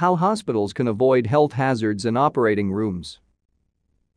How 0.00 0.16
hospitals 0.16 0.72
can 0.72 0.88
avoid 0.88 1.26
health 1.26 1.52
hazards 1.52 2.06
in 2.06 2.16
operating 2.16 2.72
rooms. 2.72 3.20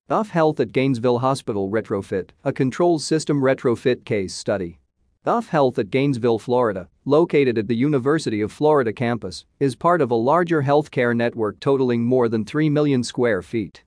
UF 0.10 0.30
Health 0.30 0.62
at 0.62 0.72
Gainesville 0.72 1.20
Hospital 1.20 1.70
retrofit, 1.70 2.30
a 2.46 2.54
control 2.54 3.00
system 3.00 3.42
retrofit 3.42 4.06
case 4.06 4.34
study. 4.34 4.80
UF 5.26 5.50
Health 5.50 5.78
at 5.78 5.90
Gainesville, 5.90 6.40
Florida, 6.40 6.88
located 7.04 7.58
at 7.58 7.68
the 7.68 7.76
University 7.76 8.40
of 8.40 8.50
Florida 8.50 8.94
campus, 8.94 9.44
is 9.60 9.76
part 9.76 10.00
of 10.00 10.10
a 10.10 10.16
larger 10.16 10.64
healthcare 10.64 11.14
network 11.14 11.60
totaling 11.60 12.06
more 12.06 12.30
than 12.30 12.46
3 12.46 12.70
million 12.70 13.04
square 13.04 13.42
feet. 13.42 13.84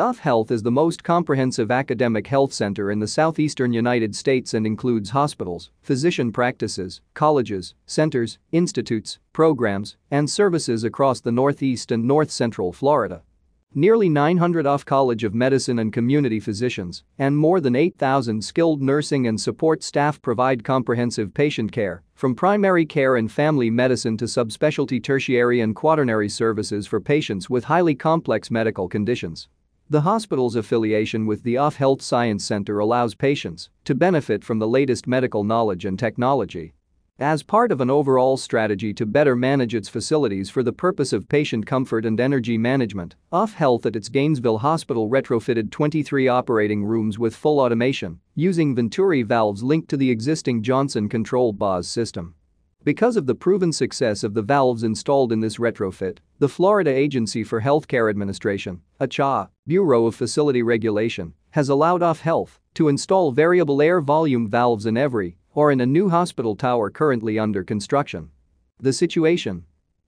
UF 0.00 0.20
Health 0.20 0.50
is 0.50 0.62
the 0.62 0.70
most 0.70 1.04
comprehensive 1.04 1.70
academic 1.70 2.26
health 2.26 2.54
center 2.54 2.90
in 2.90 3.00
the 3.00 3.06
southeastern 3.06 3.74
United 3.74 4.16
States 4.16 4.54
and 4.54 4.66
includes 4.66 5.10
hospitals, 5.10 5.70
physician 5.82 6.32
practices, 6.32 7.02
colleges, 7.12 7.74
centers, 7.84 8.38
institutes, 8.50 9.18
programs, 9.34 9.98
and 10.10 10.30
services 10.30 10.84
across 10.84 11.20
the 11.20 11.30
northeast 11.30 11.92
and 11.92 12.06
north 12.06 12.30
central 12.30 12.72
Florida. 12.72 13.20
Nearly 13.74 14.08
900 14.08 14.66
UF 14.66 14.86
College 14.86 15.22
of 15.22 15.34
Medicine 15.34 15.78
and 15.78 15.92
community 15.92 16.40
physicians 16.40 17.04
and 17.18 17.36
more 17.36 17.60
than 17.60 17.76
8,000 17.76 18.42
skilled 18.42 18.80
nursing 18.80 19.26
and 19.26 19.38
support 19.38 19.82
staff 19.82 20.22
provide 20.22 20.64
comprehensive 20.64 21.34
patient 21.34 21.72
care, 21.72 22.02
from 22.14 22.34
primary 22.34 22.86
care 22.86 23.16
and 23.16 23.30
family 23.30 23.68
medicine 23.68 24.16
to 24.16 24.24
subspecialty 24.24 25.04
tertiary 25.04 25.60
and 25.60 25.76
quaternary 25.76 26.30
services 26.30 26.86
for 26.86 27.02
patients 27.02 27.50
with 27.50 27.64
highly 27.64 27.94
complex 27.94 28.50
medical 28.50 28.88
conditions. 28.88 29.46
The 29.92 30.02
hospital's 30.02 30.54
affiliation 30.54 31.26
with 31.26 31.42
the 31.42 31.58
UF 31.58 31.74
Health 31.74 32.00
Science 32.00 32.44
Center 32.44 32.78
allows 32.78 33.16
patients 33.16 33.70
to 33.84 33.92
benefit 33.92 34.44
from 34.44 34.60
the 34.60 34.68
latest 34.68 35.08
medical 35.08 35.42
knowledge 35.42 35.84
and 35.84 35.98
technology 35.98 36.74
as 37.18 37.42
part 37.42 37.72
of 37.72 37.80
an 37.80 37.90
overall 37.90 38.36
strategy 38.36 38.94
to 38.94 39.04
better 39.04 39.34
manage 39.34 39.74
its 39.74 39.88
facilities 39.88 40.48
for 40.48 40.62
the 40.62 40.72
purpose 40.72 41.12
of 41.12 41.28
patient 41.28 41.66
comfort 41.66 42.06
and 42.06 42.20
energy 42.20 42.56
management, 42.56 43.16
UF 43.32 43.54
Health 43.54 43.84
at 43.84 43.96
its 43.96 44.08
Gainesville 44.08 44.58
hospital 44.58 45.10
retrofitted 45.10 45.72
23 45.72 46.28
operating 46.28 46.84
rooms 46.84 47.18
with 47.18 47.34
full 47.34 47.58
automation 47.58 48.20
using 48.36 48.76
Venturi 48.76 49.22
valves 49.22 49.64
linked 49.64 49.90
to 49.90 49.96
the 49.96 50.10
existing 50.10 50.62
Johnson 50.62 51.08
Control 51.08 51.52
BOSS 51.52 51.88
system. 51.88 52.36
Because 52.82 53.18
of 53.18 53.26
the 53.26 53.34
proven 53.34 53.72
success 53.72 54.24
of 54.24 54.32
the 54.32 54.40
valves 54.40 54.84
installed 54.84 55.32
in 55.32 55.40
this 55.40 55.58
retrofit, 55.58 56.16
the 56.38 56.48
Florida 56.48 56.90
Agency 56.90 57.44
for 57.44 57.60
Healthcare 57.60 58.08
Administration, 58.08 58.80
ACHA, 58.98 59.50
Bureau 59.66 60.06
of 60.06 60.14
Facility 60.14 60.62
Regulation, 60.62 61.34
has 61.50 61.68
allowed 61.68 62.02
UF 62.02 62.20
Health 62.20 62.58
to 62.72 62.88
install 62.88 63.32
variable 63.32 63.82
air 63.82 64.00
volume 64.00 64.48
valves 64.48 64.86
in 64.86 64.96
every 64.96 65.36
or 65.54 65.70
in 65.70 65.82
a 65.82 65.86
new 65.86 66.08
hospital 66.08 66.56
tower 66.56 66.88
currently 66.88 67.38
under 67.38 67.62
construction. 67.62 68.30
The 68.78 68.94
situation. 68.94 69.66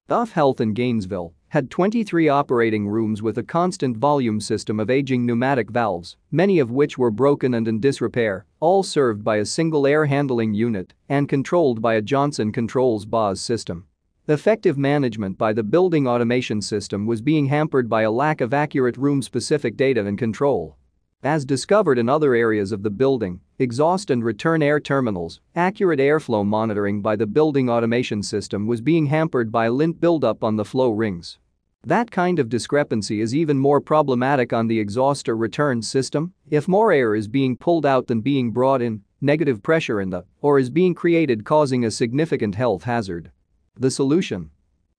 UF 0.09 0.33
Health 0.33 0.59
in 0.59 0.73
Gainesville 0.73 1.34
had 1.53 1.69
23 1.69 2.31
operating 2.31 2.89
rooms 2.89 3.20
with 3.20 3.36
a 3.36 3.42
constant 3.42 3.95
volume 3.95 4.41
system 4.41 4.81
of 4.81 4.89
aging 4.89 5.27
pneumatic 5.27 5.70
valves, 5.70 6.17
many 6.31 6.59
of 6.59 6.70
which 6.70 6.97
were 6.97 7.11
broken 7.11 7.53
and 7.53 7.69
in 7.69 7.78
disrepair, 7.78 8.47
all 8.59 8.83
served 8.83 9.22
by 9.22 9.36
a 9.36 9.44
single 9.44 9.86
air 9.86 10.06
handling 10.06 10.55
unit 10.55 10.94
and 11.11 11.28
controlled 11.28 11.83
by 11.83 11.92
a 11.92 12.00
Johnson 12.00 12.53
Controls 12.53 13.05
BOSS 13.05 13.39
system. 13.42 13.86
Effective 14.28 14.78
management 14.78 15.36
by 15.36 15.53
the 15.53 15.62
building 15.62 16.09
automation 16.09 16.62
system 16.62 17.05
was 17.05 17.20
being 17.20 17.44
hampered 17.44 17.87
by 17.87 18.00
a 18.00 18.11
lack 18.11 18.41
of 18.41 18.55
accurate 18.55 18.97
room-specific 18.97 19.77
data 19.77 20.06
and 20.06 20.16
control. 20.16 20.78
As 21.25 21.45
discovered 21.45 22.01
in 22.01 22.09
other 22.09 22.34
areas 22.34 22.73
of 22.73 22.83
the 22.83 22.91
building, 22.91 23.39
exhaust 23.61 24.11
and 24.11 24.25
return 24.25 24.61
air 24.61 24.81
terminals, 24.81 25.41
accurate 25.55 26.01
airflow 26.01 26.45
monitoring 26.45 27.01
by 27.01 27.15
the 27.15 27.28
building 27.28 27.70
automation 27.70 28.25
system 28.25 28.67
was 28.67 28.81
being 28.81 29.06
hampered 29.06 29.53
by 29.53 29.69
lint 29.69 30.00
buildup 30.00 30.43
on 30.43 30.56
the 30.56 30.65
flow 30.65 30.91
rings. 30.91 31.39
That 31.84 32.11
kind 32.11 32.41
of 32.41 32.48
discrepancy 32.48 33.20
is 33.20 33.37
even 33.37 33.56
more 33.56 33.81
problematic 33.81 34.53
on 34.53 34.67
the 34.67 34.81
exhaust 34.81 35.28
or 35.28 35.37
return 35.37 35.81
system 35.81 36.33
if 36.50 36.67
more 36.67 36.91
air 36.91 37.15
is 37.15 37.28
being 37.28 37.56
pulled 37.56 37.87
out 37.87 38.09
than 38.09 38.20
being 38.20 38.50
brought 38.50 38.83
in, 38.83 39.03
negative 39.20 39.62
pressure 39.62 40.00
in 40.00 40.11
the, 40.11 40.25
or 40.41 40.59
is 40.59 40.71
being 40.71 40.93
created 40.93 41.44
causing 41.44 41.84
a 41.84 41.91
significant 41.93 42.56
health 42.56 42.82
hazard. 42.82 43.31
The 43.77 43.93
solution? 43.93 44.50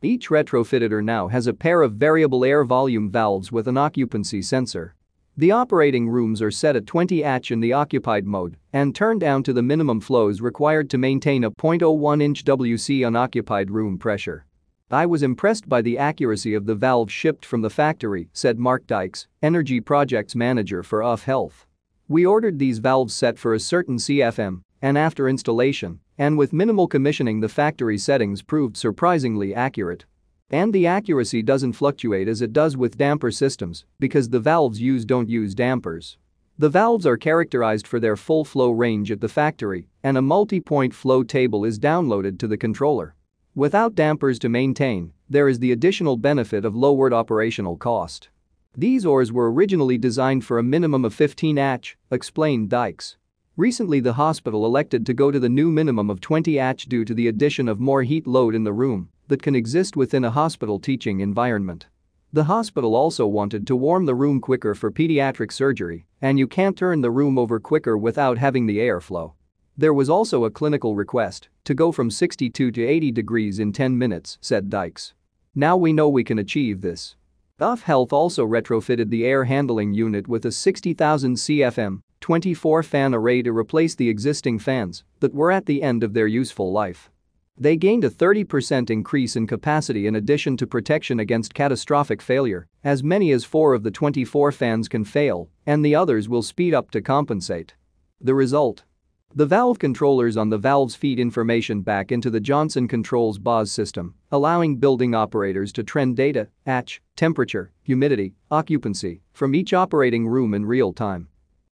Each 0.02 0.30
retrofitted 0.30 1.04
now 1.04 1.28
has 1.28 1.48
a 1.48 1.54
pair 1.54 1.82
of 1.82 1.96
variable 1.96 2.46
air 2.46 2.64
volume 2.64 3.12
valves 3.12 3.52
with 3.52 3.68
an 3.68 3.78
occupancy 3.78 4.42
sensor. 4.42 4.96
The 5.36 5.50
operating 5.50 6.10
rooms 6.10 6.44
are 6.44 6.52
set 6.52 6.76
at 6.76 6.86
20 6.86 7.24
H 7.24 7.50
in 7.50 7.60
the 7.60 7.74
occupied 7.74 8.28
mode 8.28 8.56
and 8.72 8.94
turned 8.94 9.22
down 9.22 9.42
to 9.44 9.54
the 9.54 9.64
minimum 9.64 10.00
flows 10.00 10.42
required 10.42 10.92
to 10.92 11.00
maintain 11.00 11.44
a 11.44 11.50
0.01 11.50 12.22
inch 12.22 12.46
WC 12.46 13.08
unoccupied 13.08 13.72
room 13.72 13.98
pressure. 13.98 14.46
I 14.92 15.08
was 15.08 15.24
impressed 15.24 15.68
by 15.68 15.82
the 15.82 15.98
accuracy 15.98 16.54
of 16.54 16.68
the 16.68 16.76
valve 16.76 17.12
shipped 17.12 17.48
from 17.48 17.62
the 17.62 17.72
factory, 17.72 18.30
said 18.32 18.60
Mark 18.60 18.86
Dykes, 18.86 19.28
Energy 19.42 19.82
Projects 19.82 20.36
Manager 20.36 20.84
for 20.84 21.02
UF 21.02 21.24
Health. 21.24 21.66
We 22.08 22.28
ordered 22.28 22.60
these 22.60 22.78
valves 22.78 23.16
set 23.16 23.40
for 23.40 23.56
a 23.56 23.60
certain 23.60 23.98
CFM, 23.98 24.62
and 24.84 25.00
after 25.00 25.28
installation, 25.28 26.00
and 26.16 26.38
with 26.38 26.54
minimal 26.54 26.88
commissioning 26.88 27.40
the 27.40 27.50
factory 27.50 27.98
settings 27.98 28.44
proved 28.44 28.78
surprisingly 28.78 29.56
accurate. 29.56 30.06
And 30.54 30.72
the 30.72 30.86
accuracy 30.86 31.42
doesn't 31.42 31.74
fluctuate 31.74 32.28
as 32.28 32.44
it 32.44 32.54
does 32.54 32.78
with 32.78 33.00
damper 33.00 33.32
systems 33.32 33.86
because 34.00 34.30
the 34.30 34.40
valves 34.40 34.80
used 34.80 35.08
don't 35.08 35.28
use 35.28 35.56
dampers. 35.56 36.20
The 36.60 36.70
valves 36.70 37.08
are 37.08 37.18
characterized 37.18 37.88
for 37.88 38.00
their 38.00 38.16
full 38.16 38.46
flow 38.46 38.70
range 38.70 39.10
at 39.10 39.20
the 39.20 39.28
factory 39.28 39.88
and 40.04 40.16
a 40.16 40.22
multi-point 40.22 40.94
flow 40.94 41.24
table 41.24 41.66
is 41.66 41.80
downloaded 41.80 42.38
to 42.38 42.48
the 42.48 42.56
controller. 42.56 43.16
Without 43.56 43.96
dampers 43.96 44.38
to 44.38 44.48
maintain, 44.48 45.12
there 45.28 45.48
is 45.48 45.58
the 45.58 45.72
additional 45.72 46.18
benefit 46.18 46.66
of 46.66 46.76
lowered 46.76 47.14
operational 47.14 47.76
cost. 47.76 48.30
These 48.78 49.08
ORs 49.08 49.32
were 49.32 49.52
originally 49.52 49.98
designed 49.98 50.46
for 50.46 50.60
a 50.60 50.64
minimum 50.64 51.04
of 51.04 51.16
15 51.16 51.58
H, 51.58 51.98
explained 52.12 52.70
Dykes. 52.70 53.18
Recently 53.58 54.00
the 54.00 54.14
hospital 54.14 54.68
elected 54.68 55.04
to 55.08 55.16
go 55.16 55.32
to 55.32 55.40
the 55.40 55.50
new 55.50 55.72
minimum 55.72 56.12
of 56.12 56.22
20 56.22 56.60
H 56.60 56.86
due 56.86 57.06
to 57.06 57.16
the 57.16 57.28
addition 57.28 57.68
of 57.68 57.80
more 57.80 58.04
heat 58.04 58.28
load 58.28 58.54
in 58.54 58.66
the 58.66 58.72
room 58.74 59.10
that 59.28 59.42
can 59.42 59.56
exist 59.56 59.96
within 59.96 60.26
a 60.26 60.32
hospital 60.32 60.80
teaching 60.80 61.20
environment. 61.20 61.88
The 62.34 62.46
hospital 62.46 62.96
also 62.96 63.28
wanted 63.28 63.68
to 63.68 63.76
warm 63.76 64.06
the 64.06 64.16
room 64.16 64.42
quicker 64.42 64.74
for 64.74 64.92
pediatric 64.92 65.52
surgery, 65.52 66.06
and 66.22 66.40
you 66.40 66.48
can't 66.48 66.78
turn 66.78 67.02
the 67.02 67.12
room 67.12 67.38
over 67.38 67.60
quicker 67.60 67.98
without 67.98 68.38
having 68.38 68.66
the 68.66 68.80
airflow. 68.80 69.34
There 69.78 69.94
was 69.94 70.10
also 70.10 70.46
a 70.46 70.52
clinical 70.52 70.96
request 70.96 71.50
to 71.64 71.74
go 71.74 71.92
from 71.92 72.10
62 72.10 72.72
to 72.72 72.84
80 72.84 73.12
degrees 73.12 73.60
in 73.60 73.72
10 73.72 73.98
minutes, 73.98 74.38
said 74.42 74.70
Dykes. 74.70 75.14
Now 75.56 75.78
we 75.78 75.94
know 75.94 76.10
we 76.10 76.24
can 76.24 76.40
achieve 76.40 76.82
this. 76.82 77.16
UF 77.60 77.84
Health 77.84 78.12
also 78.12 78.48
retrofitted 78.48 79.10
the 79.10 79.26
air 79.26 79.44
handling 79.46 79.94
unit 79.94 80.28
with 80.28 80.46
a 80.46 80.52
60,000 80.52 81.36
CFM 81.36 82.02
24 82.20 82.84
fan 82.84 83.14
array 83.14 83.42
to 83.44 83.56
replace 83.56 83.94
the 83.94 84.10
existing 84.10 84.58
fans 84.58 85.04
that 85.20 85.36
were 85.36 85.52
at 85.52 85.68
the 85.68 85.84
end 85.84 86.04
of 86.04 86.14
their 86.14 86.28
useful 86.28 86.72
life. 86.72 87.12
They 87.56 87.78
gained 87.78 88.04
a 88.04 88.10
30% 88.10 88.90
increase 88.90 89.36
in 89.36 89.46
capacity 89.46 90.08
in 90.08 90.16
addition 90.16 90.58
to 90.58 90.68
protection 90.68 91.20
against 91.20 91.54
catastrophic 91.54 92.22
failure, 92.22 92.68
as 92.84 93.04
many 93.04 93.32
as 93.32 93.46
4 93.46 93.76
of 93.76 93.84
the 93.84 93.92
24 93.92 94.52
fans 94.52 94.88
can 94.88 95.06
fail, 95.06 95.50
and 95.66 95.86
the 95.86 95.94
others 95.94 96.28
will 96.28 96.42
speed 96.42 96.74
up 96.74 96.90
to 96.92 97.02
compensate. 97.02 97.76
The 98.20 98.34
result? 98.34 98.84
The 99.36 99.46
valve 99.46 99.78
controllers 99.78 100.36
on 100.36 100.50
the 100.50 100.58
valves 100.58 100.96
feed 100.96 101.20
information 101.20 101.82
back 101.82 102.12
into 102.12 102.30
the 102.30 102.40
Johnson 102.40 102.88
Controls 102.88 103.38
BOSS 103.38 103.72
system, 103.72 104.16
allowing 104.32 104.78
building 104.78 105.14
operators 105.14 105.72
to 105.74 105.84
trend 105.84 106.18
data, 106.18 106.50
H, 106.68 107.02
temperature, 107.16 107.72
humidity, 107.84 108.34
occupancy 108.50 109.22
from 109.32 109.54
each 109.56 109.74
operating 109.74 110.28
room 110.28 110.54
in 110.54 110.66
real 110.66 110.92
time. 110.92 111.28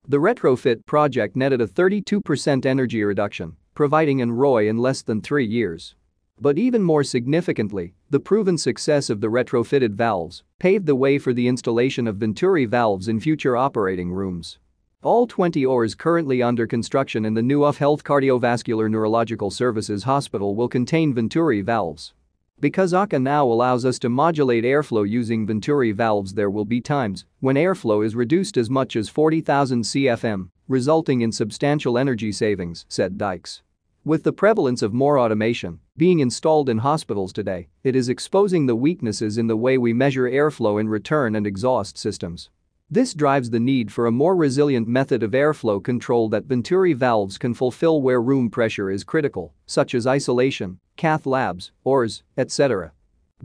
The 0.08 0.18
retrofit 0.18 0.86
project 0.86 1.36
netted 1.36 1.62
a 1.62 1.68
32% 1.68 2.66
energy 2.66 3.04
reduction 3.04 3.58
providing 3.82 4.22
an 4.22 4.32
ROI 4.32 4.70
in 4.70 4.78
less 4.78 5.02
than 5.02 5.20
three 5.20 5.44
years. 5.44 5.96
But 6.40 6.60
even 6.60 6.84
more 6.84 7.04
significantly, 7.04 7.96
the 8.12 8.20
proven 8.20 8.56
success 8.56 9.10
of 9.10 9.22
the 9.22 9.28
retrofitted 9.28 9.96
valves 9.96 10.44
paved 10.60 10.86
the 10.86 10.96
way 10.96 11.18
for 11.18 11.34
the 11.34 11.48
installation 11.48 12.06
of 12.06 12.18
Venturi 12.18 12.66
valves 12.66 13.08
in 13.08 13.20
future 13.20 13.58
operating 13.58 14.12
rooms. 14.12 14.60
All 15.02 15.26
20 15.26 15.66
ORs 15.66 15.96
currently 15.96 16.44
under 16.44 16.68
construction 16.68 17.26
in 17.26 17.34
the 17.34 17.42
new 17.42 17.64
UF 17.64 17.78
Health 17.78 18.04
Cardiovascular 18.04 18.88
Neurological 18.88 19.50
Services 19.50 20.04
Hospital 20.04 20.54
will 20.54 20.70
contain 20.70 21.12
Venturi 21.12 21.62
valves. 21.62 22.14
Because 22.60 22.94
ACHA 22.94 23.20
now 23.20 23.48
allows 23.48 23.84
us 23.84 23.98
to 23.98 24.10
modulate 24.10 24.64
airflow 24.64 25.10
using 25.10 25.48
Venturi 25.48 25.92
valves 25.92 26.36
there 26.36 26.52
will 26.52 26.66
be 26.66 26.82
times 26.82 27.26
when 27.40 27.56
airflow 27.56 28.06
is 28.06 28.16
reduced 28.16 28.58
as 28.58 28.70
much 28.70 28.96
as 28.96 29.10
40,000 29.10 29.82
CFM, 29.82 30.52
resulting 30.68 31.22
in 31.22 31.32
substantial 31.32 31.98
energy 31.98 32.32
savings, 32.32 32.86
said 32.88 33.18
Dykes. 33.18 33.64
With 34.04 34.24
the 34.24 34.34
prevalence 34.34 34.82
of 34.82 34.96
more 34.96 35.20
automation 35.20 35.80
being 35.96 36.22
installed 36.22 36.70
in 36.70 36.80
hospitals 36.80 37.32
today, 37.32 37.68
it 37.84 37.96
is 37.96 38.10
exposing 38.10 38.66
the 38.66 38.76
weaknesses 38.76 39.38
in 39.38 39.46
the 39.46 39.56
way 39.56 39.78
we 39.78 39.94
measure 39.94 40.24
airflow 40.24 40.82
in 40.82 40.90
return 40.90 41.36
and 41.36 41.46
exhaust 41.46 42.00
systems. 42.00 42.50
This 42.90 43.14
drives 43.14 43.52
the 43.52 43.60
need 43.60 43.92
for 43.92 44.08
a 44.08 44.12
more 44.12 44.36
resilient 44.36 44.88
method 44.88 45.22
of 45.22 45.34
airflow 45.34 45.84
control 45.84 46.30
that 46.30 46.46
Venturi 46.46 46.94
valves 46.94 47.38
can 47.38 47.54
fulfill 47.54 48.02
where 48.02 48.20
room 48.20 48.50
pressure 48.50 48.90
is 48.90 49.04
critical, 49.04 49.54
such 49.68 49.94
as 49.94 50.08
isolation, 50.08 50.80
cath 50.96 51.28
labs, 51.28 51.72
ORs, 51.84 52.24
etc. 52.40 52.94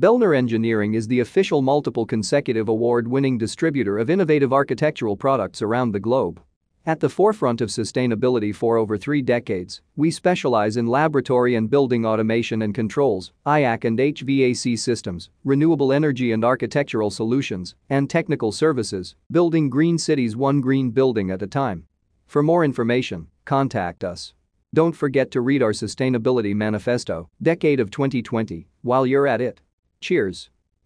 Belnor 0.00 0.34
Engineering 0.34 0.94
is 0.94 1.06
the 1.06 1.20
official 1.20 1.60
multiple 1.60 2.06
consecutive 2.06 2.70
award-winning 2.70 3.36
distributor 3.36 3.98
of 3.98 4.08
innovative 4.08 4.54
architectural 4.54 5.18
products 5.18 5.60
around 5.60 5.92
the 5.92 6.00
globe. 6.00 6.40
At 6.88 7.00
the 7.00 7.08
forefront 7.08 7.60
of 7.60 7.70
sustainability 7.70 8.54
for 8.54 8.76
over 8.76 8.96
three 8.96 9.20
decades, 9.20 9.82
we 9.96 10.12
specialize 10.12 10.76
in 10.76 10.86
laboratory 10.86 11.56
and 11.56 11.68
building 11.68 12.06
automation 12.06 12.62
and 12.62 12.72
controls, 12.72 13.32
IAC 13.44 13.82
and 13.82 13.98
HVAC 13.98 14.78
systems, 14.78 15.28
renewable 15.42 15.92
energy 15.92 16.30
and 16.30 16.44
architectural 16.44 17.10
solutions, 17.10 17.74
and 17.90 18.08
technical 18.08 18.52
services, 18.52 19.16
building 19.32 19.68
green 19.68 19.98
cities 19.98 20.36
one 20.36 20.60
green 20.60 20.90
building 20.90 21.28
at 21.32 21.42
a 21.42 21.48
time. 21.48 21.88
For 22.28 22.40
more 22.40 22.64
information, 22.64 23.26
contact 23.44 24.04
us. 24.04 24.32
Don't 24.72 24.94
forget 24.94 25.32
to 25.32 25.40
read 25.40 25.64
our 25.64 25.72
Sustainability 25.72 26.54
Manifesto, 26.54 27.28
Decade 27.42 27.80
of 27.80 27.90
2020, 27.90 28.68
while 28.82 29.04
you're 29.04 29.26
at 29.26 29.40
it. 29.40 29.60
Cheers. 30.00 30.50